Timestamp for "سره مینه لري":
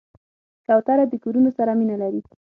1.57-2.21